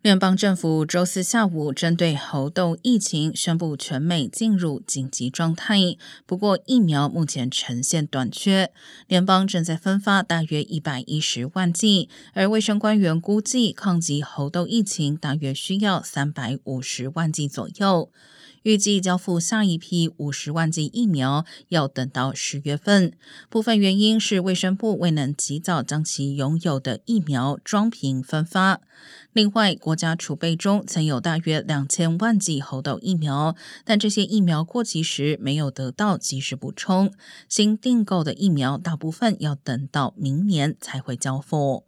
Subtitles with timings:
[0.00, 8.70] 联邦政府周四下午针对猴痘疫情宣布全美进入紧急状态，不过疫苗目前呈现短缺，
[9.08, 18.12] 联邦正在分发大约一百一十万剂，而卫生官员估计抗击猴痘疫情大约需要三百五十万剂左右。
[18.64, 23.12] 预计交付下一批五十万剂疫苗要等到十月份，
[23.48, 28.80] 部分原因是卫生部未能及早将其拥有的疫苗装瓶分发。
[29.32, 33.56] 另外，国家储备中曾有大约两千万剂猴痘疫苗，
[33.86, 37.10] 但这些疫苗过期时没有得到及时补充，
[37.48, 41.87] 新订购的疫苗大部分要等到明年才会交付。